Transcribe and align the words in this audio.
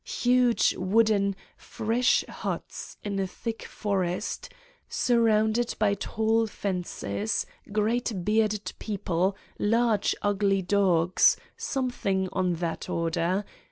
Huge, 0.03 0.73
wooden, 0.79 1.35
fresh 1.57 2.25
huts 2.27 2.97
in 3.03 3.19
a 3.19 3.27
thick 3.27 3.61
forest, 3.61 4.49
sur 4.89 5.21
rounded 5.21 5.75
by 5.77 5.93
tall 5.93 6.47
fences; 6.47 7.45
great 7.71 8.25
bearded 8.25 8.73
people, 8.79 9.37
large 9.59 10.15
ugly 10.23 10.63
dogs 10.63 11.37
something 11.55 12.27
on 12.33 12.53
that 12.55 12.89
order. 12.89 13.45